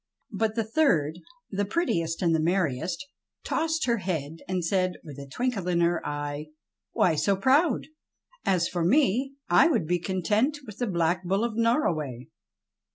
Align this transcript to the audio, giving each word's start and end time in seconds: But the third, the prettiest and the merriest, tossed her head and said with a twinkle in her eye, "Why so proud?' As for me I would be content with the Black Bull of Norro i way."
But 0.31 0.55
the 0.55 0.63
third, 0.63 1.19
the 1.51 1.63
prettiest 1.63 2.23
and 2.23 2.33
the 2.33 2.39
merriest, 2.39 3.05
tossed 3.43 3.85
her 3.85 3.97
head 3.97 4.37
and 4.47 4.65
said 4.65 4.93
with 5.03 5.19
a 5.19 5.27
twinkle 5.27 5.67
in 5.67 5.79
her 5.81 6.03
eye, 6.03 6.47
"Why 6.93 7.13
so 7.13 7.35
proud?' 7.35 7.85
As 8.43 8.67
for 8.67 8.83
me 8.83 9.35
I 9.47 9.67
would 9.67 9.85
be 9.85 9.99
content 9.99 10.57
with 10.65 10.79
the 10.79 10.87
Black 10.87 11.23
Bull 11.23 11.43
of 11.43 11.53
Norro 11.53 11.91
i 11.91 11.95
way." 11.95 12.29